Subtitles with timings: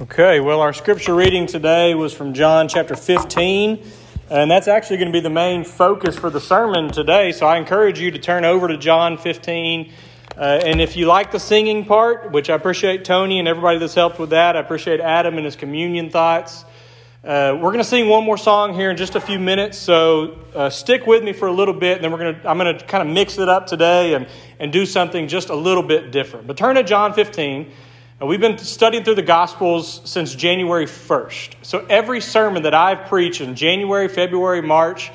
[0.00, 3.84] Okay, well, our scripture reading today was from John chapter 15,
[4.30, 7.32] and that's actually going to be the main focus for the sermon today.
[7.32, 9.92] So I encourage you to turn over to John 15.
[10.38, 13.94] Uh, and if you like the singing part, which I appreciate Tony and everybody that's
[13.94, 16.64] helped with that, I appreciate Adam and his communion thoughts.
[17.22, 20.38] Uh, we're going to sing one more song here in just a few minutes, so
[20.54, 22.74] uh, stick with me for a little bit, and then we're going to, I'm going
[22.74, 24.26] to kind of mix it up today and,
[24.58, 26.46] and do something just a little bit different.
[26.46, 27.70] But turn to John 15.
[28.20, 31.54] And we've been studying through the Gospels since January 1st.
[31.62, 35.10] So every sermon that I've preached in January, February, March,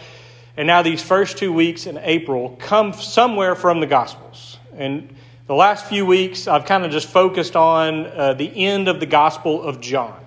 [0.57, 4.57] and now these first two weeks in April come somewhere from the Gospels.
[4.75, 5.15] And
[5.45, 9.05] the last few weeks, I've kind of just focused on uh, the end of the
[9.05, 10.19] Gospel of John.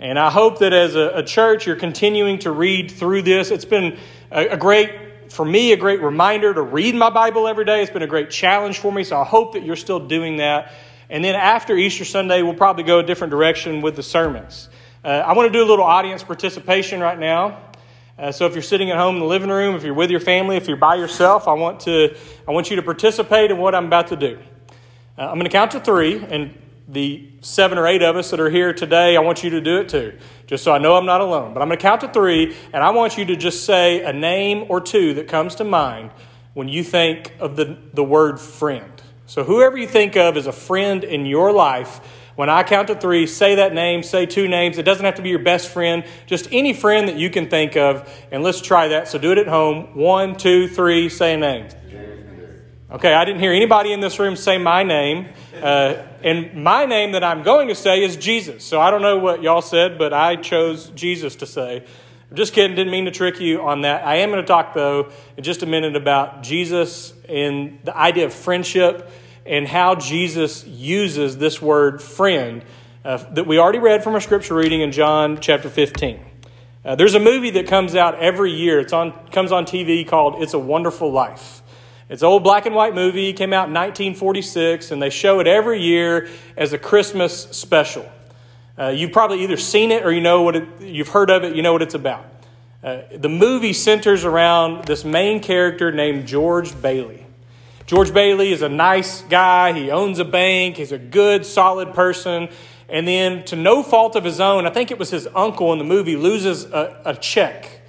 [0.00, 3.52] And I hope that as a, a church, you're continuing to read through this.
[3.52, 3.96] It's been
[4.32, 7.80] a, a great for me, a great reminder to read my Bible every day.
[7.82, 10.72] It's been a great challenge for me, so I hope that you're still doing that
[11.10, 14.68] and then after Easter Sunday, we'll probably go a different direction with the sermons.
[15.04, 17.62] Uh, I want to do a little audience participation right now.
[18.18, 20.20] Uh, so if you're sitting at home in the living room, if you're with your
[20.20, 23.74] family, if you're by yourself, I want to I want you to participate in what
[23.74, 24.38] I'm about to do.
[25.16, 26.56] Uh, I'm going to count to three, and
[26.88, 29.78] the seven or eight of us that are here today, I want you to do
[29.78, 31.54] it too, just so I know I'm not alone.
[31.54, 34.12] But I'm going to count to three, and I want you to just say a
[34.12, 36.10] name or two that comes to mind
[36.54, 39.00] when you think of the, the word friend.
[39.28, 42.00] So, whoever you think of as a friend in your life,
[42.34, 44.78] when I count to three, say that name, say two names.
[44.78, 47.76] It doesn't have to be your best friend, just any friend that you can think
[47.76, 48.10] of.
[48.32, 49.06] And let's try that.
[49.06, 49.94] So, do it at home.
[49.94, 51.68] One, two, three, say a name.
[52.90, 55.28] Okay, I didn't hear anybody in this room say my name.
[55.62, 58.64] Uh, and my name that I'm going to say is Jesus.
[58.64, 61.84] So, I don't know what y'all said, but I chose Jesus to say.
[62.30, 64.06] I'm just kidding, didn't mean to trick you on that.
[64.06, 68.26] I am going to talk, though, in just a minute about Jesus and the idea
[68.26, 69.10] of friendship
[69.46, 72.62] and how Jesus uses this word friend
[73.02, 76.20] uh, that we already read from our scripture reading in John chapter 15.
[76.84, 78.78] Uh, there's a movie that comes out every year.
[78.78, 81.62] It's on comes on TV called It's a Wonderful Life.
[82.10, 85.46] It's an old black and white movie, came out in 1946, and they show it
[85.46, 88.10] every year as a Christmas special.
[88.78, 91.56] Uh, you've probably either seen it or you know what it, you've heard of it,
[91.56, 92.24] you know what it's about.
[92.82, 97.26] Uh, the movie centers around this main character named George Bailey.
[97.86, 99.72] George Bailey is a nice guy.
[99.72, 100.76] He owns a bank.
[100.76, 102.48] He's a good, solid person.
[102.88, 105.78] And then, to no fault of his own, I think it was his uncle in
[105.78, 107.80] the movie, loses a, a check.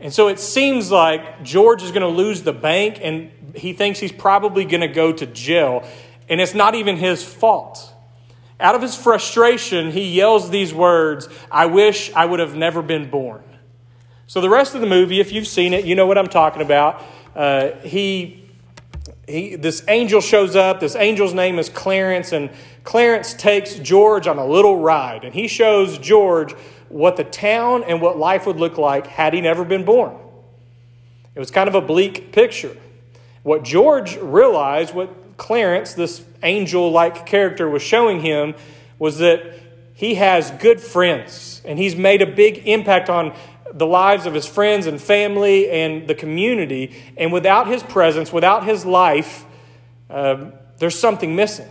[0.00, 3.98] And so it seems like George is going to lose the bank, and he thinks
[3.98, 5.86] he's probably going to go to jail.
[6.28, 7.93] And it's not even his fault.
[8.64, 13.10] Out of his frustration, he yells these words I wish I would have never been
[13.10, 13.44] born.
[14.26, 16.62] So, the rest of the movie, if you've seen it, you know what I'm talking
[16.62, 17.02] about.
[17.36, 18.42] Uh, he
[19.28, 20.80] he, this angel shows up.
[20.80, 22.48] This angel's name is Clarence, and
[22.84, 26.54] Clarence takes George on a little ride, and he shows George
[26.88, 30.16] what the town and what life would look like had he never been born.
[31.34, 32.74] It was kind of a bleak picture.
[33.42, 38.54] What George realized, what Clarence, this angel like character, was showing him,
[38.98, 39.58] was that
[39.94, 43.34] he has good friends, and he's made a big impact on
[43.72, 46.94] the lives of his friends and family and the community.
[47.16, 49.44] And without his presence, without his life,
[50.08, 51.68] uh, there's something missing.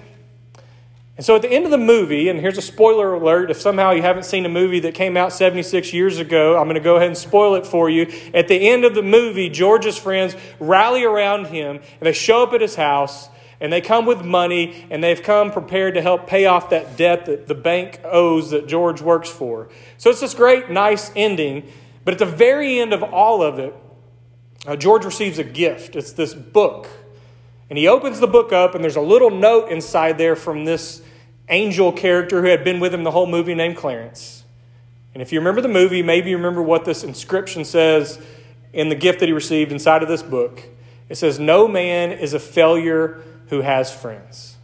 [1.15, 3.91] And so at the end of the movie, and here's a spoiler alert if somehow
[3.91, 6.95] you haven't seen a movie that came out 76 years ago, I'm going to go
[6.95, 8.11] ahead and spoil it for you.
[8.33, 12.53] At the end of the movie, George's friends rally around him and they show up
[12.53, 13.29] at his house
[13.63, 17.25] and they come with money and they've come prepared to help pay off that debt
[17.27, 19.69] that the bank owes that George works for.
[19.97, 21.71] So it's this great, nice ending.
[22.03, 23.73] But at the very end of all of it,
[24.67, 25.95] uh, George receives a gift.
[25.95, 26.89] It's this book.
[27.69, 31.01] And he opens the book up, and there's a little note inside there from this
[31.47, 34.43] angel character who had been with him the whole movie named Clarence.
[35.13, 38.21] And if you remember the movie, maybe you remember what this inscription says
[38.73, 40.63] in the gift that he received inside of this book.
[41.07, 44.55] It says, No man is a failure who has friends.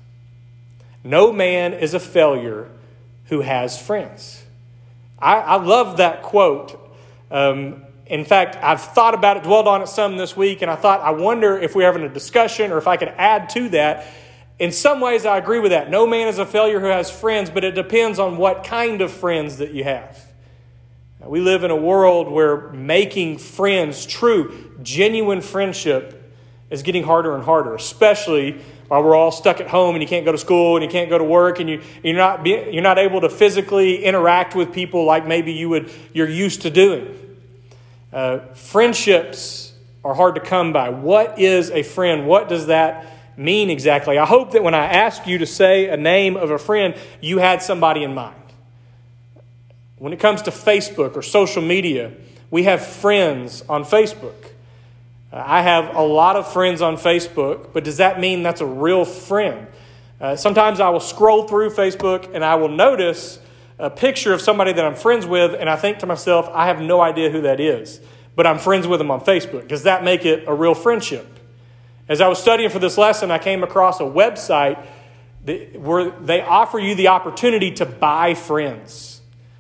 [1.03, 2.69] No man is a failure
[3.25, 4.44] who has friends.
[5.18, 6.80] I, I love that quote
[7.31, 10.75] um, in fact, I've thought about it, dwelled on it some this week, and I
[10.75, 14.07] thought, I wonder if we're having a discussion or if I could add to that.
[14.57, 15.89] In some ways, I agree with that.
[15.89, 19.12] No man is a failure who has friends, but it depends on what kind of
[19.12, 20.25] friends that you have.
[21.24, 26.19] We live in a world where making friends, true, genuine friendship,
[26.69, 30.25] is getting harder and harder, especially while we're all stuck at home and you can't
[30.25, 32.83] go to school and you can't go to work and you, you're, not be, you're
[32.83, 37.16] not able to physically interact with people like maybe you would, you're used to doing.
[38.12, 39.74] Uh, friendships
[40.04, 40.89] are hard to come by.
[40.89, 42.25] What is a friend?
[42.25, 43.06] What does that
[43.38, 44.18] mean exactly?
[44.18, 47.38] I hope that when I ask you to say a name of a friend, you
[47.38, 48.36] had somebody in mind.
[49.98, 52.12] When it comes to Facebook or social media,
[52.50, 54.33] we have friends on Facebook.
[55.31, 58.66] Uh, I have a lot of friends on Facebook, but does that mean that's a
[58.66, 59.68] real friend?
[60.20, 63.40] Uh, sometimes I will scroll through Facebook and I will notice
[63.78, 66.81] a picture of somebody that I'm friends with, and I think to myself, I have
[66.81, 68.02] no idea who that is,
[68.36, 69.70] but I'm friends with them on Facebook.
[69.70, 71.40] Does that make it a real friendship?
[72.10, 74.84] As I was studying for this lesson, I came across a website
[75.76, 79.19] where they offer you the opportunity to buy friends.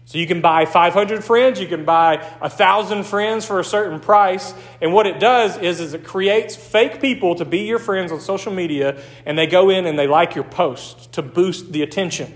[0.09, 4.55] So you can buy 500 friends, you can buy 1,000 friends for a certain price.
[4.81, 8.19] And what it does is, is it creates fake people to be your friends on
[8.19, 12.35] social media, and they go in and they like your post to boost the attention.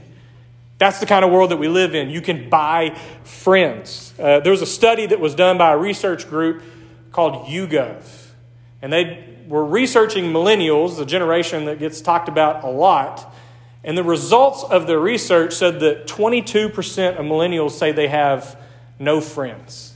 [0.78, 2.12] That's the kind of world that we live in.
[2.12, 4.14] You can buy friends.
[4.20, 6.62] Uh, there was a study that was done by a research group
[7.12, 8.06] called YouGov,
[8.84, 13.34] and they were researching millennials, the generation that gets talked about a lot.
[13.84, 18.58] And the results of the research said that 22% of millennials say they have
[18.98, 19.94] no friends.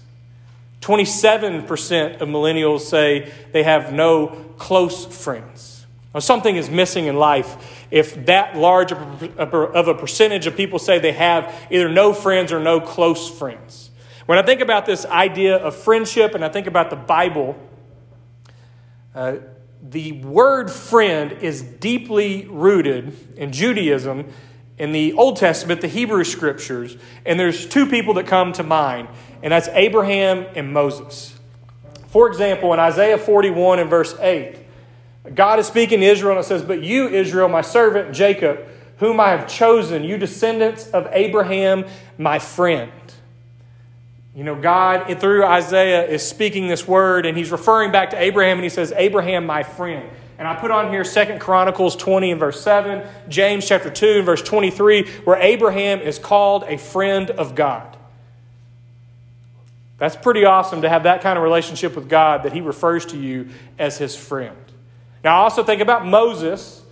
[0.81, 5.85] 27% of millennials say they have no close friends.
[6.13, 10.99] Now, something is missing in life if that large of a percentage of people say
[10.99, 13.91] they have either no friends or no close friends.
[14.25, 17.55] When I think about this idea of friendship and I think about the Bible,
[19.15, 19.37] uh,
[19.81, 24.31] the word friend is deeply rooted in Judaism,
[24.77, 29.07] in the Old Testament, the Hebrew scriptures, and there's two people that come to mind,
[29.41, 31.37] and that's Abraham and Moses.
[32.07, 34.57] For example, in Isaiah 41 and verse 8,
[35.35, 38.65] God is speaking to Israel and it says, But you, Israel, my servant Jacob,
[38.97, 41.85] whom I have chosen, you descendants of Abraham,
[42.17, 42.91] my friend.
[44.37, 48.57] You know, God, through Isaiah, is speaking this word, and he's referring back to Abraham,
[48.57, 50.07] and he says, Abraham, my friend.
[50.37, 54.25] And I put on here Second Chronicles 20 and verse 7, James chapter 2 and
[54.27, 57.97] verse 23, where Abraham is called a friend of God.
[59.97, 63.17] That's pretty awesome to have that kind of relationship with God that he refers to
[63.17, 63.49] you
[63.79, 64.55] as his friend.
[65.23, 66.83] Now, I also think about Moses,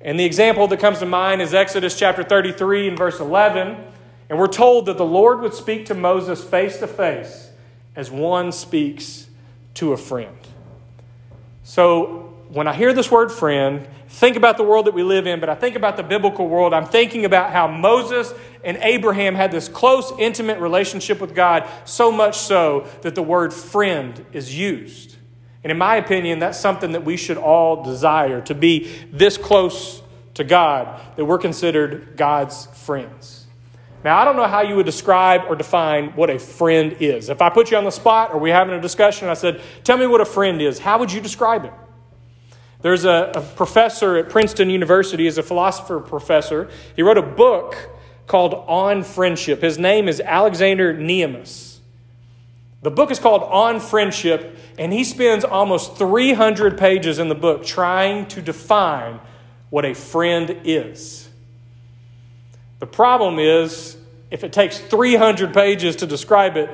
[0.00, 3.88] and the example that comes to mind is Exodus chapter 33 and verse 11
[4.32, 7.50] and we're told that the Lord would speak to Moses face to face
[7.94, 9.26] as one speaks
[9.74, 10.38] to a friend.
[11.64, 15.38] So when I hear this word friend, think about the world that we live in,
[15.38, 16.72] but I think about the biblical world.
[16.72, 18.32] I'm thinking about how Moses
[18.64, 23.52] and Abraham had this close, intimate relationship with God, so much so that the word
[23.52, 25.14] friend is used.
[25.62, 30.00] And in my opinion, that's something that we should all desire to be this close
[30.32, 33.41] to God, that we're considered God's friends.
[34.04, 37.28] Now, I don't know how you would describe or define what a friend is.
[37.28, 39.96] If I put you on the spot or we're having a discussion, I said, Tell
[39.96, 41.72] me what a friend is, how would you describe it?
[42.80, 46.68] There's a, a professor at Princeton University, is a philosopher professor.
[46.96, 47.76] He wrote a book
[48.26, 49.62] called On Friendship.
[49.62, 51.80] His name is Alexander Nehamas.
[52.82, 57.64] The book is called On Friendship, and he spends almost 300 pages in the book
[57.64, 59.20] trying to define
[59.70, 61.21] what a friend is.
[62.82, 63.96] The problem is,
[64.32, 66.68] if it takes 300 pages to describe it,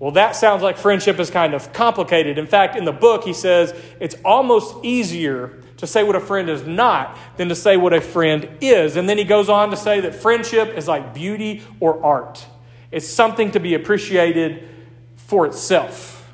[0.00, 2.36] well, that sounds like friendship is kind of complicated.
[2.36, 6.50] In fact, in the book, he says it's almost easier to say what a friend
[6.50, 8.96] is not than to say what a friend is.
[8.96, 12.44] And then he goes on to say that friendship is like beauty or art,
[12.90, 14.68] it's something to be appreciated
[15.14, 16.28] for itself.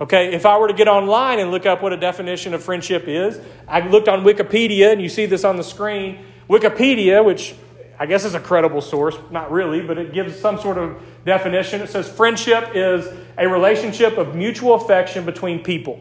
[0.00, 3.04] Okay, if I were to get online and look up what a definition of friendship
[3.06, 6.24] is, I looked on Wikipedia, and you see this on the screen.
[6.48, 7.54] Wikipedia, which
[8.02, 11.80] I guess is a credible source, not really, but it gives some sort of definition.
[11.80, 13.06] It says friendship is
[13.38, 16.00] a relationship of mutual affection between people.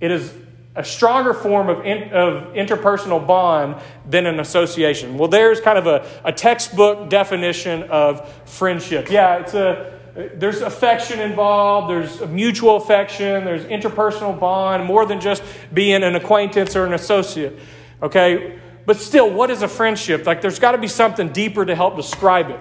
[0.00, 0.32] It is
[0.74, 3.76] a stronger form of, in, of interpersonal bond
[4.08, 5.18] than an association.
[5.18, 9.10] Well, there's kind of a, a textbook definition of friendship.
[9.10, 15.42] Yeah, it's a there's affection involved, there's mutual affection, there's interpersonal bond, more than just
[15.74, 17.58] being an acquaintance or an associate.
[18.02, 18.58] Okay?
[18.88, 20.24] But still, what is a friendship?
[20.26, 22.58] Like, there's got to be something deeper to help describe it.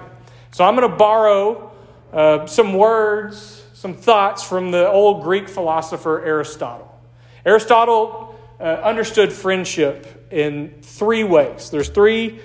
[0.51, 1.71] So, I'm going to borrow
[2.11, 6.93] uh, some words, some thoughts from the old Greek philosopher Aristotle.
[7.45, 11.69] Aristotle uh, understood friendship in three ways.
[11.69, 12.41] There's three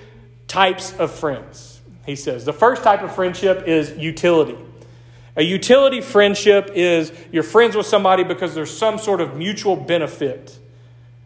[0.47, 2.45] types of friends, he says.
[2.45, 4.55] The first type of friendship is utility.
[5.35, 10.57] A utility friendship is you're friends with somebody because there's some sort of mutual benefit.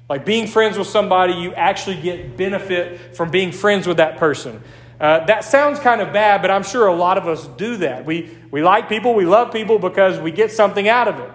[0.10, 4.62] Like being friends with somebody, you actually get benefit from being friends with that person.
[5.00, 8.06] Uh, that sounds kind of bad, but I'm sure a lot of us do that.
[8.06, 11.32] We, we like people, we love people because we get something out of it.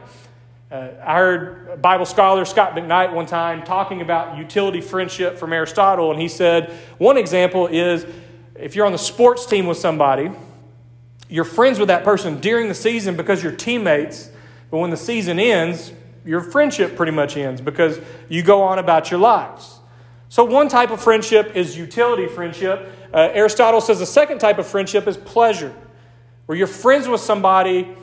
[0.71, 6.11] Uh, I heard Bible scholar Scot McKnight one time talking about utility friendship from Aristotle,
[6.11, 8.07] and he said one example is
[8.57, 10.31] if you're on the sports team with somebody
[11.33, 14.31] you're friends with that person during the season because you're teammates,
[14.71, 15.91] but when the season ends,
[16.25, 19.81] your friendship pretty much ends because you go on about your lives.
[20.29, 22.91] So, one type of friendship is utility friendship.
[23.13, 25.75] Uh, Aristotle says the second type of friendship is pleasure,
[26.47, 27.95] where you're friends with somebody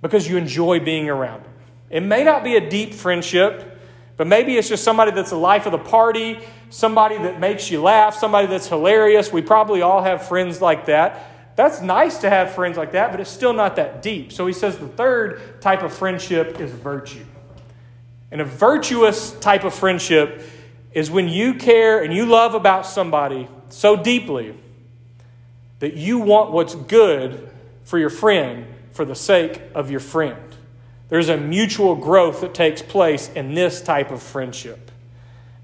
[0.00, 1.52] because you enjoy being around them.
[1.90, 3.80] It may not be a deep friendship,
[4.16, 6.38] but maybe it's just somebody that's the life of the party,
[6.70, 9.32] somebody that makes you laugh, somebody that's hilarious.
[9.32, 11.31] We probably all have friends like that.
[11.54, 14.32] That's nice to have friends like that, but it's still not that deep.
[14.32, 17.24] So he says the third type of friendship is virtue.
[18.30, 20.42] And a virtuous type of friendship
[20.92, 24.54] is when you care and you love about somebody so deeply
[25.80, 27.50] that you want what's good
[27.84, 30.56] for your friend for the sake of your friend.
[31.08, 34.91] There's a mutual growth that takes place in this type of friendship.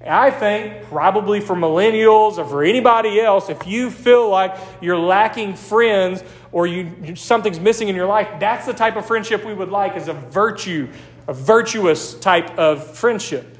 [0.06, 5.56] I think probably for millennials or for anybody else, if you feel like you're lacking
[5.56, 9.70] friends or you, something's missing in your life, that's the type of friendship we would
[9.70, 10.88] like is a virtue,
[11.26, 13.58] a virtuous type of friendship.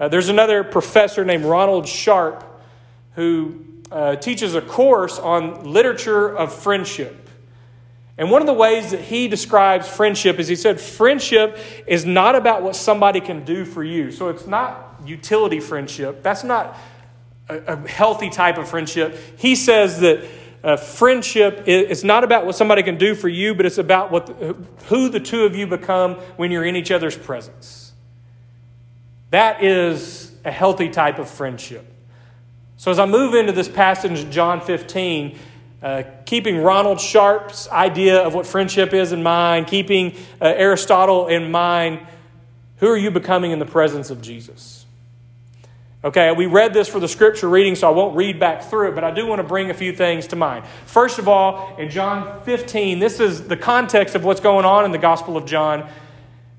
[0.00, 2.44] Uh, there's another professor named Ronald Sharp
[3.14, 7.28] who uh, teaches a course on literature of friendship.
[8.16, 12.34] And one of the ways that he describes friendship is he said, friendship is not
[12.34, 14.10] about what somebody can do for you.
[14.10, 16.22] So it's not utility friendship.
[16.22, 16.76] That's not
[17.48, 19.18] a, a healthy type of friendship.
[19.38, 20.24] He says that
[20.62, 24.26] uh, friendship is not about what somebody can do for you, but it's about what
[24.26, 27.92] the, who the two of you become when you're in each other's presence.
[29.30, 31.86] That is a healthy type of friendship.
[32.76, 35.38] So, as I move into this passage, John 15,
[35.82, 41.50] uh, keeping Ronald Sharp's idea of what friendship is in mind, keeping uh, Aristotle in
[41.50, 42.00] mind,
[42.78, 44.86] who are you becoming in the presence of Jesus?
[46.04, 48.94] Okay, we read this for the scripture reading, so I won't read back through it,
[48.94, 50.64] but I do want to bring a few things to mind.
[50.86, 54.92] First of all, in John 15, this is the context of what's going on in
[54.92, 55.88] the Gospel of John,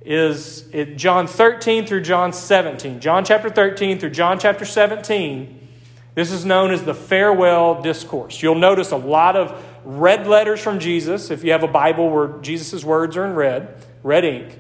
[0.02, 3.00] is it John 13 through John 17.
[3.00, 5.68] John chapter 13 through John chapter 17.
[6.16, 8.42] This is known as the farewell discourse.
[8.42, 12.28] You'll notice a lot of red letters from Jesus, if you have a Bible where
[12.42, 14.60] Jesus' words are in red, red ink.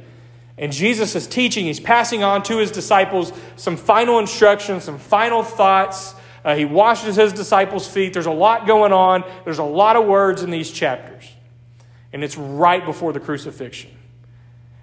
[0.60, 5.42] And Jesus is teaching, he's passing on to his disciples some final instructions, some final
[5.42, 6.14] thoughts.
[6.44, 8.12] Uh, he washes his disciples' feet.
[8.12, 11.32] There's a lot going on, there's a lot of words in these chapters.
[12.12, 13.92] And it's right before the crucifixion.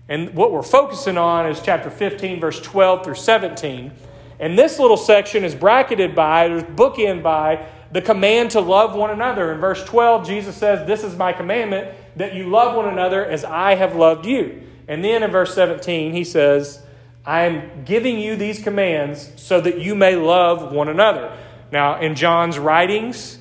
[0.09, 3.92] And what we're focusing on is chapter 15, verse 12 through 17.
[4.38, 9.11] And this little section is bracketed by, there's bookend by, the command to love one
[9.11, 9.52] another.
[9.52, 13.45] In verse 12, Jesus says, This is my commandment, that you love one another as
[13.45, 14.62] I have loved you.
[14.88, 16.82] And then in verse 17, he says,
[17.24, 21.36] I am giving you these commands so that you may love one another.
[21.72, 23.38] Now, in John's writings,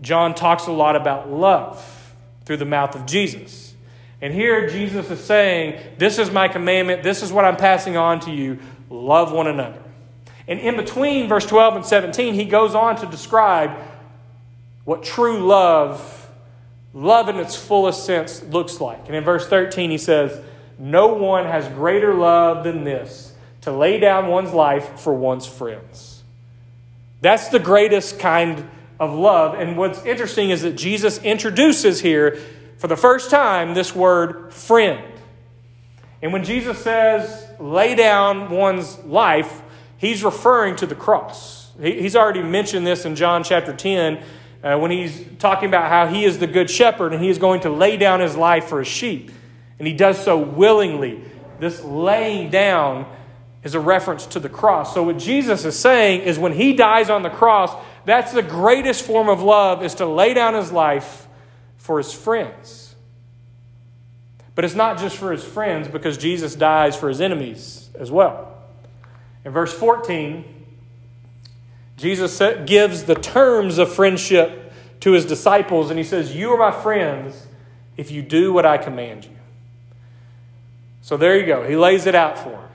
[0.00, 3.74] John talks a lot about love through the mouth of Jesus.
[4.20, 8.18] And here Jesus is saying, This is my commandment, this is what I'm passing on
[8.20, 8.58] to you
[8.90, 9.82] love one another.
[10.48, 13.70] And in between verse 12 and 17, he goes on to describe
[14.84, 16.17] what true love
[16.92, 19.06] love in its fullest sense looks like.
[19.06, 20.40] And in verse 13, he says,
[20.78, 26.22] No one has greater love than this to lay down one's life for one's friends.
[27.20, 28.68] That's the greatest kind
[29.00, 29.54] of love.
[29.54, 32.38] And what's interesting is that Jesus introduces here,
[32.78, 35.02] for the first time, this word friend.
[36.22, 39.62] And when Jesus says, lay down one's life,
[39.96, 41.70] he's referring to the cross.
[41.80, 44.22] He's already mentioned this in John chapter 10
[44.62, 47.60] uh, when he's talking about how he is the good shepherd and he is going
[47.60, 49.30] to lay down his life for his sheep.
[49.78, 51.22] And he does so willingly.
[51.60, 53.06] This laying down
[53.62, 54.94] is a reference to the cross.
[54.94, 57.72] So what Jesus is saying is when he dies on the cross,
[58.04, 61.28] that's the greatest form of love is to lay down his life
[61.76, 62.96] for his friends.
[64.54, 68.56] But it's not just for his friends because Jesus dies for his enemies as well.
[69.44, 70.57] In verse 14,
[71.98, 76.70] Jesus gives the terms of friendship to his disciples, and he says, You are my
[76.70, 77.46] friends
[77.96, 79.36] if you do what I command you.
[81.02, 81.68] So there you go.
[81.68, 82.68] He lays it out for them.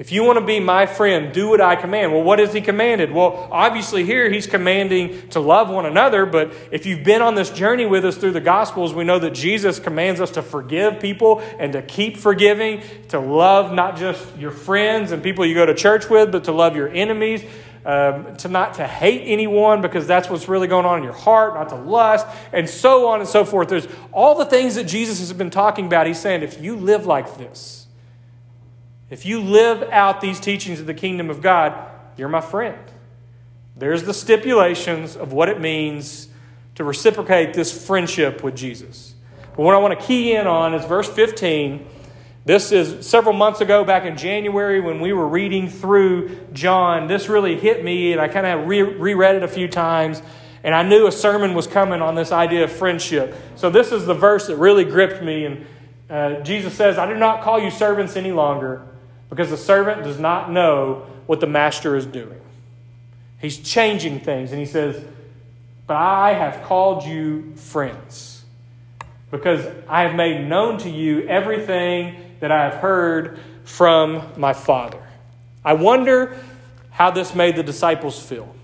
[0.00, 2.12] If you want to be my friend, do what I command.
[2.12, 3.12] Well, what has he commanded?
[3.12, 7.50] Well, obviously, here he's commanding to love one another, but if you've been on this
[7.50, 11.40] journey with us through the Gospels, we know that Jesus commands us to forgive people
[11.58, 15.74] and to keep forgiving, to love not just your friends and people you go to
[15.74, 17.44] church with, but to love your enemies,
[17.84, 21.54] um, to not to hate anyone because that's what's really going on in your heart,
[21.54, 23.68] not to lust, and so on and so forth.
[23.68, 26.06] There's all the things that Jesus has been talking about.
[26.06, 27.86] He's saying, if you live like this,
[29.08, 31.74] if you live out these teachings of the kingdom of God,
[32.16, 32.78] you're my friend.
[33.76, 36.28] There's the stipulations of what it means
[36.74, 39.14] to reciprocate this friendship with Jesus.
[39.56, 41.86] But what I want to key in on is verse 15.
[42.44, 47.06] This is several months ago, back in January, when we were reading through John.
[47.06, 50.22] This really hit me, and I kind of re- reread it a few times,
[50.64, 53.34] and I knew a sermon was coming on this idea of friendship.
[53.56, 55.44] So, this is the verse that really gripped me.
[55.44, 55.66] And
[56.08, 58.86] uh, Jesus says, I do not call you servants any longer,
[59.28, 62.40] because the servant does not know what the master is doing.
[63.38, 65.04] He's changing things, and he says,
[65.86, 68.39] But I have called you friends,
[69.30, 75.02] because I have made known to you everything that I have heard from my Father.
[75.64, 76.36] I wonder
[76.90, 78.54] how this made the disciples feel.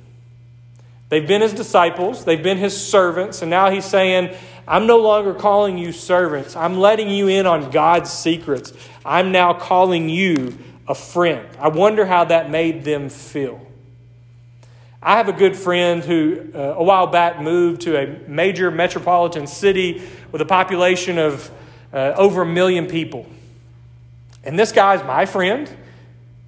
[1.09, 5.33] They've been his disciples, they've been his servants, and now he's saying, I'm no longer
[5.35, 6.57] calling you servants.
[6.57, 8.73] I'm letting you in on God's secrets.
[9.05, 10.59] I'm now calling you
[10.89, 11.47] a friend.
[11.61, 13.65] I wonder how that made them feel.
[15.07, 19.47] I have a good friend who, uh, a while back, moved to a major metropolitan
[19.47, 21.49] city with a population of
[21.93, 23.25] uh, over a million people.
[24.43, 25.71] And this guy's my friend,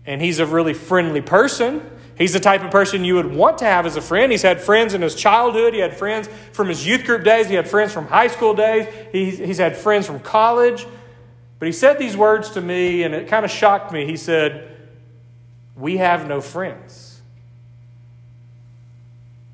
[0.07, 1.89] and he's a really friendly person.
[2.17, 4.33] He's the type of person you would want to have as a friend.
[4.33, 5.73] He's had friends in his childhood.
[5.73, 7.49] He had friends from his youth group days.
[7.49, 8.93] He had friends from high school days.
[9.13, 10.85] He's, he's had friends from college.
[11.61, 14.05] But he said these words to me, and it kind of shocked me.
[14.05, 14.77] He said,
[15.77, 17.08] We have no friends.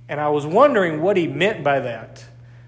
[0.08, 2.24] And I was wondering what he meant by that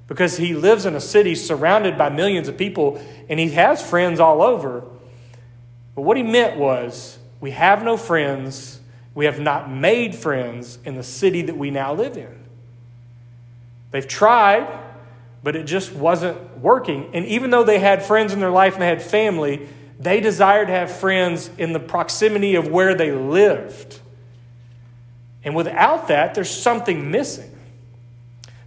[0.09, 4.21] because he lives in a city surrounded by millions of people and he has friends
[4.21, 4.85] all over.
[5.95, 8.81] But what he meant was, we have no friends,
[9.15, 12.45] we have not made friends in the city that we now live in.
[13.91, 14.69] They've tried,
[15.43, 17.11] but it just wasn't working.
[17.15, 20.67] And even though they had friends in their life and they had family, they desired
[20.67, 24.01] to have friends in the proximity of where they lived.
[25.47, 27.53] And without that, there's something missing.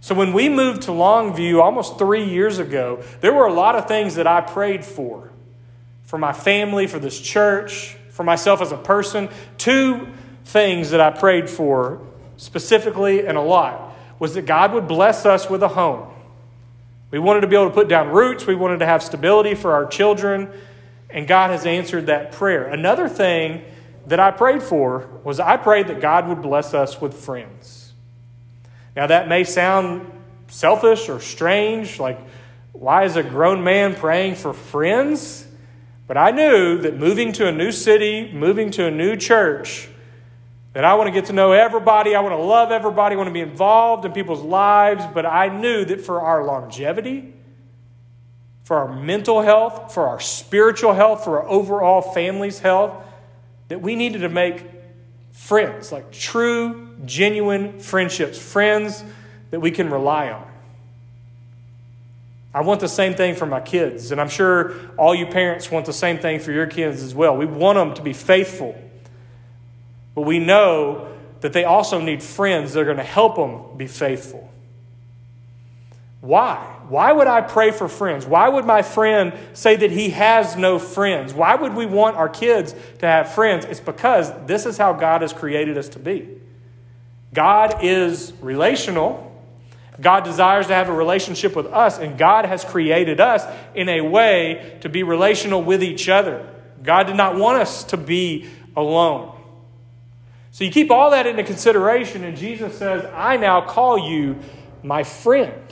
[0.00, 3.86] So when we moved to Longview almost three years ago, there were a lot of
[3.86, 5.30] things that I prayed for
[6.04, 9.28] for my family, for this church, for myself as a person.
[9.58, 10.08] Two
[10.46, 12.00] things that I prayed for
[12.38, 16.08] specifically and a lot was that God would bless us with a home.
[17.10, 19.74] We wanted to be able to put down roots, we wanted to have stability for
[19.74, 20.50] our children,
[21.10, 22.66] and God has answered that prayer.
[22.68, 23.64] Another thing
[24.06, 27.92] that I prayed for was I prayed that God would bless us with friends.
[28.96, 30.10] Now, that may sound
[30.48, 32.18] selfish or strange, like,
[32.72, 35.46] why is a grown man praying for friends?
[36.06, 39.88] But I knew that moving to a new city, moving to a new church,
[40.72, 43.28] that I want to get to know everybody, I want to love everybody, I want
[43.28, 47.34] to be involved in people's lives, but I knew that for our longevity,
[48.64, 53.04] for our mental health, for our spiritual health, for our overall family's health,
[53.70, 54.64] that we needed to make
[55.30, 59.04] friends, like true, genuine friendships, friends
[59.52, 60.44] that we can rely on.
[62.52, 65.86] I want the same thing for my kids, and I'm sure all you parents want
[65.86, 67.36] the same thing for your kids as well.
[67.36, 68.76] We want them to be faithful,
[70.16, 71.06] but we know
[71.40, 74.50] that they also need friends that are going to help them be faithful.
[76.20, 76.56] Why?
[76.88, 78.26] Why would I pray for friends?
[78.26, 81.32] Why would my friend say that he has no friends?
[81.32, 83.64] Why would we want our kids to have friends?
[83.64, 86.28] It's because this is how God has created us to be.
[87.32, 89.26] God is relational.
[90.00, 94.00] God desires to have a relationship with us, and God has created us in a
[94.00, 96.48] way to be relational with each other.
[96.82, 99.36] God did not want us to be alone.
[100.50, 104.38] So you keep all that into consideration, and Jesus says, I now call you
[104.82, 105.62] my friend.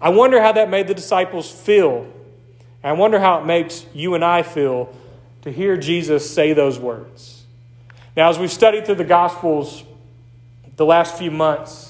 [0.00, 2.06] I wonder how that made the disciples feel.
[2.82, 4.94] And I wonder how it makes you and I feel
[5.42, 7.44] to hear Jesus say those words.
[8.16, 9.84] Now, as we've studied through the Gospels
[10.76, 11.88] the last few months,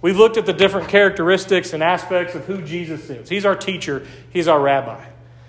[0.00, 3.28] We've looked at the different characteristics and aspects of who Jesus is.
[3.28, 5.04] He's our teacher, He's our rabbi.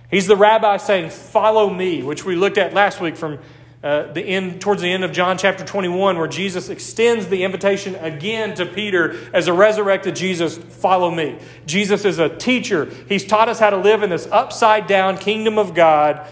[0.10, 3.38] He's the rabbi saying, Follow me, which we looked at last week from
[3.82, 7.96] uh, the end, towards the end of John chapter 21, where Jesus extends the invitation
[7.96, 11.40] again to Peter as a resurrected Jesus, follow me.
[11.66, 12.86] Jesus is a teacher.
[13.08, 16.28] He's taught us how to live in this upside down kingdom of God.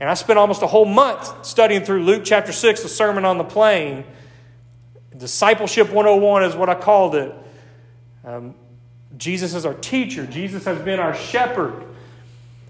[0.00, 3.36] And I spent almost a whole month studying through Luke chapter 6, the Sermon on
[3.36, 4.04] the Plain
[5.18, 7.34] Discipleship 101 is what I called it.
[8.24, 8.54] Um,
[9.16, 11.84] Jesus is our teacher, Jesus has been our shepherd.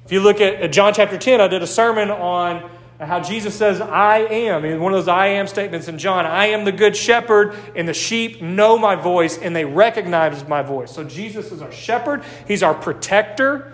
[0.07, 3.81] If you look at, John chapter 10, I did a sermon on how Jesus says,
[3.81, 4.65] I am.
[4.65, 7.89] In one of those I am statements in John, I am the good shepherd, and
[7.89, 10.93] the sheep know my voice and they recognize my voice.
[10.93, 13.73] So Jesus is our shepherd, He's our protector,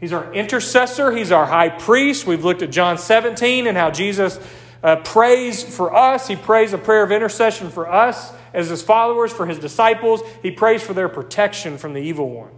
[0.00, 2.26] He's our intercessor, He's our high priest.
[2.26, 4.40] We've looked at John 17 and how Jesus
[4.82, 6.26] uh, prays for us.
[6.28, 10.22] He prays a prayer of intercession for us as his followers, for his disciples.
[10.42, 12.50] He prays for their protection from the evil one.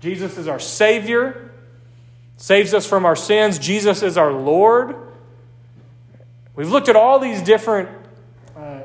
[0.00, 1.50] Jesus is our Savior,
[2.36, 3.58] saves us from our sins.
[3.58, 5.09] Jesus is our Lord.
[6.60, 7.88] We've looked at all these different
[8.54, 8.80] uh,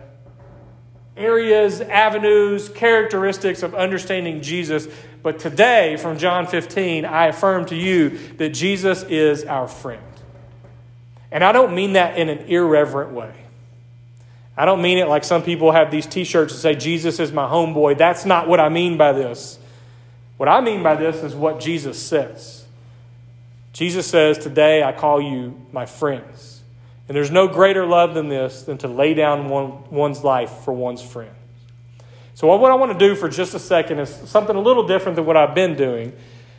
[1.18, 4.88] areas, avenues, characteristics of understanding Jesus.
[5.22, 10.02] But today, from John 15, I affirm to you that Jesus is our friend.
[11.34, 13.34] And I don't mean that in an irreverent way.
[14.56, 17.34] I don't mean it like some people have these t shirts that say, Jesus is
[17.34, 17.98] my homeboy.
[17.98, 19.60] That's not what I mean by this.
[20.38, 22.64] What I mean by this is what Jesus says.
[23.74, 26.55] Jesus says, Today I call you my friends.
[27.08, 30.74] And there's no greater love than this than to lay down one, one's life for
[30.74, 31.36] one's friend.
[32.34, 35.16] So, what I want to do for just a second is something a little different
[35.16, 36.14] than what I've been doing.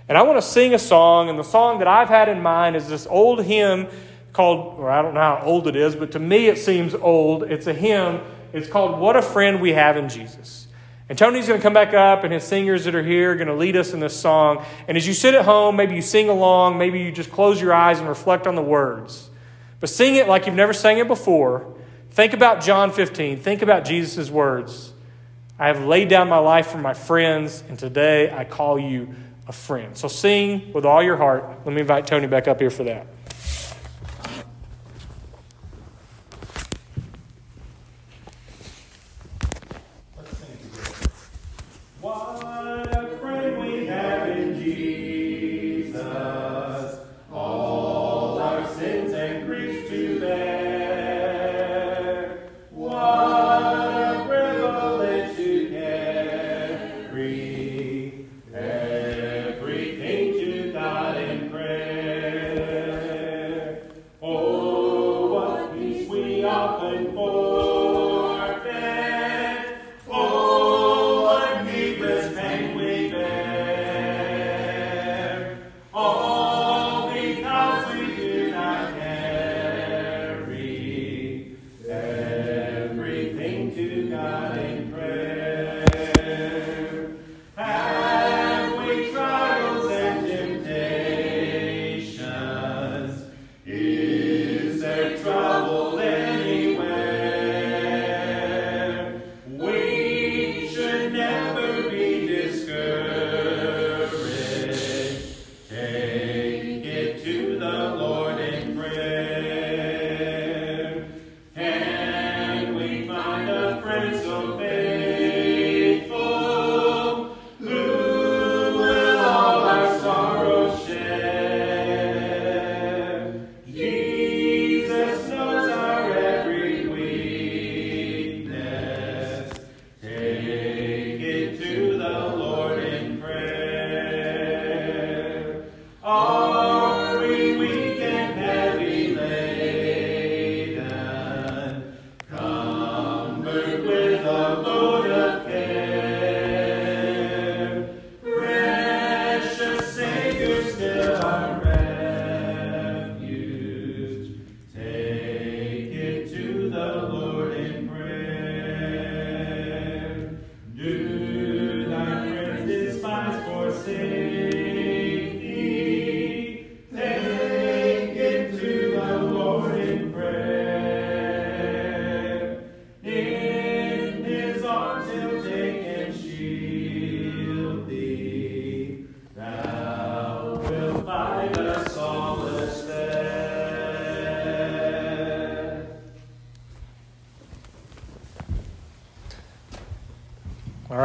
[0.08, 2.76] And I want to sing a song, and the song that I've had in mind
[2.76, 3.88] is this old hymn
[4.32, 7.42] called, or I don't know how old it is, but to me it seems old.
[7.42, 8.20] It's a hymn.
[8.52, 10.68] It's called What a Friend We Have in Jesus.
[11.08, 13.48] And Tony's going to come back up, and his singers that are here are going
[13.48, 14.64] to lead us in this song.
[14.88, 17.72] And as you sit at home, maybe you sing along, maybe you just close your
[17.72, 19.30] eyes and reflect on the words.
[19.80, 21.74] But sing it like you've never sang it before.
[22.10, 23.38] Think about John 15.
[23.38, 24.92] Think about Jesus' words.
[25.58, 29.14] I have laid down my life for my friends, and today I call you
[29.48, 29.96] a friend.
[29.96, 31.44] So sing with all your heart.
[31.64, 33.06] Let me invite Tony back up here for that.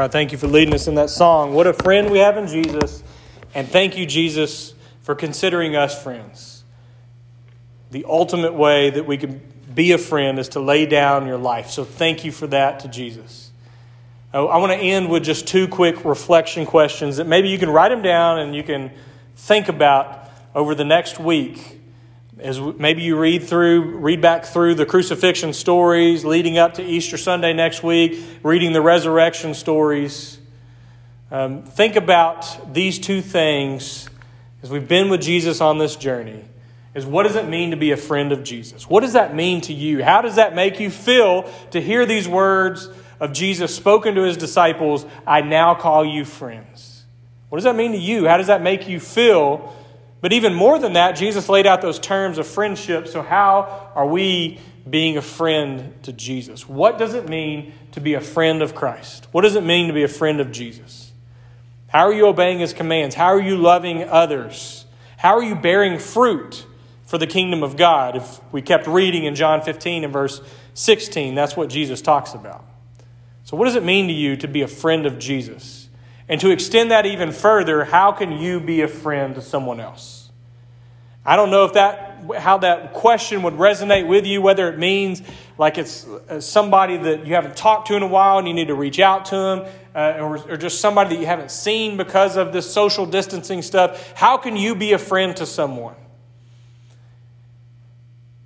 [0.07, 1.53] Thank you for leading us in that song.
[1.53, 3.03] What a friend we have in Jesus.
[3.53, 6.63] And thank you, Jesus, for considering us friends.
[7.91, 9.41] The ultimate way that we can
[9.73, 11.69] be a friend is to lay down your life.
[11.69, 13.51] So thank you for that to Jesus.
[14.33, 17.89] I want to end with just two quick reflection questions that maybe you can write
[17.89, 18.91] them down and you can
[19.35, 21.80] think about over the next week
[22.41, 27.17] as maybe you read through, read back through the crucifixion stories leading up to Easter
[27.17, 30.39] Sunday next week, reading the resurrection stories.
[31.29, 34.09] Um, think about these two things
[34.63, 36.43] as we've been with Jesus on this journey.
[36.93, 38.89] Is what does it mean to be a friend of Jesus?
[38.89, 40.03] What does that mean to you?
[40.03, 44.35] How does that make you feel to hear these words of Jesus spoken to his
[44.35, 45.05] disciples?
[45.25, 47.05] I now call you friends.
[47.49, 48.27] What does that mean to you?
[48.27, 49.75] How does that make you feel
[50.21, 53.07] But even more than that, Jesus laid out those terms of friendship.
[53.07, 56.69] So, how are we being a friend to Jesus?
[56.69, 59.27] What does it mean to be a friend of Christ?
[59.31, 61.11] What does it mean to be a friend of Jesus?
[61.87, 63.15] How are you obeying his commands?
[63.15, 64.85] How are you loving others?
[65.17, 66.65] How are you bearing fruit
[67.05, 68.15] for the kingdom of God?
[68.15, 70.39] If we kept reading in John 15 and verse
[70.75, 72.63] 16, that's what Jesus talks about.
[73.43, 75.80] So, what does it mean to you to be a friend of Jesus?
[76.31, 80.29] And to extend that even further, how can you be a friend to someone else?
[81.25, 85.21] I don't know if that how that question would resonate with you, whether it means
[85.57, 88.67] like it's uh, somebody that you haven't talked to in a while and you need
[88.67, 92.37] to reach out to them, uh, or, or just somebody that you haven't seen because
[92.37, 94.13] of this social distancing stuff.
[94.15, 95.95] How can you be a friend to someone?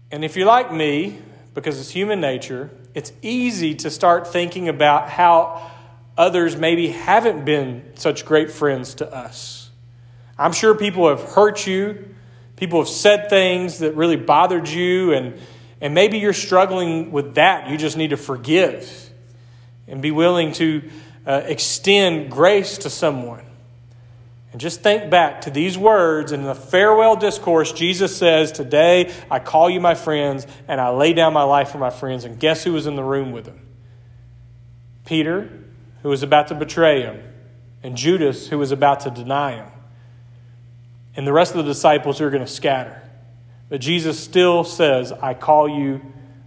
[0.10, 1.20] And if you're like me,
[1.54, 5.70] because it's human nature, it's easy to start thinking about how
[6.18, 9.70] others maybe haven't been such great friends to us.
[10.38, 12.16] I'm sure people have hurt you
[12.56, 15.38] People have said things that really bothered you, and,
[15.82, 17.70] and maybe you're struggling with that.
[17.70, 19.10] You just need to forgive
[19.88, 20.90] and be willing to
[21.26, 23.44] uh, extend grace to someone.
[24.54, 27.74] And just think back to these words in the farewell discourse.
[27.74, 31.78] Jesus says, Today I call you my friends, and I lay down my life for
[31.78, 32.24] my friends.
[32.24, 33.60] And guess who was in the room with him?
[35.04, 35.65] Peter,
[36.06, 37.20] who was about to betray him,
[37.82, 39.72] and Judas, who was about to deny him
[41.16, 43.02] and the rest of the disciples who are going to scatter.
[43.70, 46.02] But Jesus still says, I call you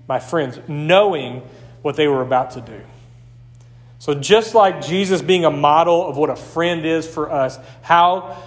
[0.07, 1.42] my friends, knowing
[1.83, 2.81] what they were about to do.
[3.99, 8.40] So, just like Jesus being a model of what a friend is for us, how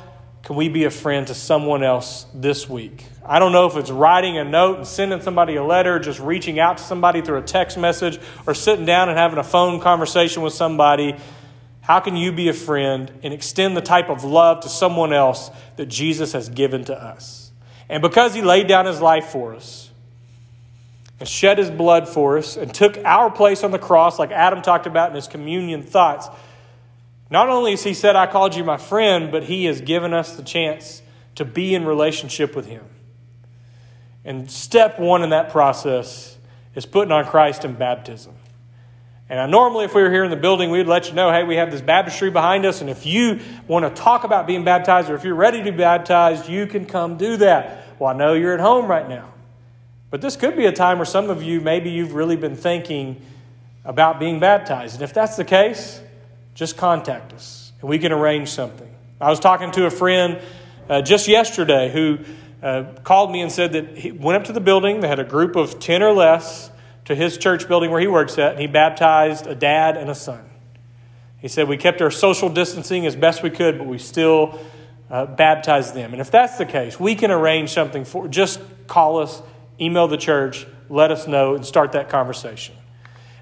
[0.43, 3.05] can we be a friend to someone else this week?
[3.23, 6.59] I don't know if it's writing a note and sending somebody a letter, just reaching
[6.59, 10.41] out to somebody through a text message, or sitting down and having a phone conversation
[10.41, 11.15] with somebody
[11.81, 15.49] how can you be a friend and extend the type of love to someone else
[15.75, 17.51] that Jesus has given to us?
[17.89, 19.89] And because he laid down his life for us
[21.19, 24.61] and shed his blood for us and took our place on the cross, like Adam
[24.61, 26.29] talked about in his communion thoughts,
[27.31, 30.35] not only has he said, I called you my friend, but he has given us
[30.35, 31.01] the chance
[31.35, 32.83] to be in relationship with him.
[34.23, 36.37] And step one in that process
[36.75, 38.35] is putting on Christ in baptism.
[39.29, 41.43] And I, normally, if we were here in the building, we'd let you know, hey,
[41.43, 45.09] we have this baptistry behind us, and if you want to talk about being baptized
[45.09, 47.85] or if you're ready to be baptized, you can come do that.
[47.97, 49.31] Well, I know you're at home right now.
[50.09, 53.21] But this could be a time where some of you, maybe you've really been thinking
[53.85, 54.95] about being baptized.
[54.95, 56.01] And if that's the case,
[56.53, 58.93] just contact us and we can arrange something.
[59.19, 60.39] I was talking to a friend
[60.89, 62.19] uh, just yesterday who
[62.61, 64.99] uh, called me and said that he went up to the building.
[64.99, 66.69] They had a group of 10 or less
[67.05, 70.15] to his church building where he works at, and he baptized a dad and a
[70.15, 70.43] son.
[71.39, 74.59] He said, We kept our social distancing as best we could, but we still
[75.09, 76.13] uh, baptized them.
[76.13, 79.41] And if that's the case, we can arrange something for just call us,
[79.79, 82.75] email the church, let us know, and start that conversation.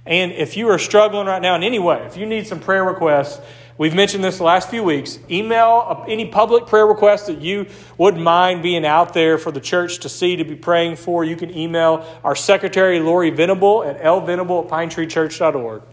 [0.05, 2.83] And if you are struggling right now in any way, if you need some prayer
[2.83, 3.41] requests,
[3.79, 5.19] We've mentioned this the last few weeks.
[5.31, 7.65] Email uh, any public prayer requests that you
[7.97, 11.23] wouldn't mind being out there for the church to see, to be praying for.
[11.23, 15.83] You can email our secretary, Lori Venable, at lvenable at pinetreechurch.org.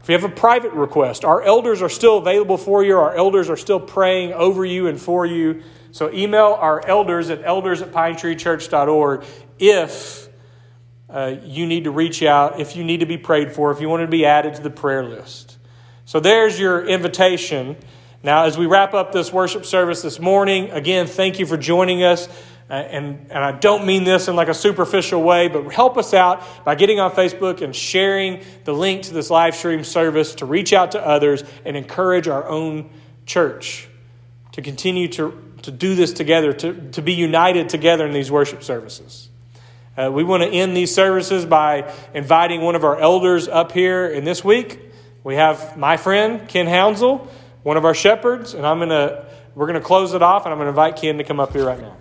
[0.00, 2.96] If you have a private request, our elders are still available for you.
[2.96, 5.64] Our elders are still praying over you and for you.
[5.90, 9.24] So email our elders at elders at pinetreechurch.org
[9.58, 10.28] if
[11.12, 13.88] uh, you need to reach out, if you need to be prayed for, if you
[13.88, 15.58] want to be added to the prayer list.
[16.06, 17.76] So there's your invitation.
[18.22, 22.02] Now, as we wrap up this worship service this morning, again, thank you for joining
[22.02, 22.28] us.
[22.70, 26.14] Uh, and, and I don't mean this in like a superficial way, but help us
[26.14, 30.46] out by getting on Facebook and sharing the link to this live stream service to
[30.46, 32.88] reach out to others and encourage our own
[33.26, 33.88] church
[34.52, 38.62] to continue to, to do this together, to, to be united together in these worship
[38.62, 39.28] services.
[39.94, 44.06] Uh, we want to end these services by inviting one of our elders up here
[44.06, 44.80] in this week.
[45.22, 47.28] We have my friend Ken Hounsel,
[47.62, 50.70] one of our shepherds, and I'm gonna we're gonna close it off, and I'm gonna
[50.70, 51.96] invite Ken to come up here right now.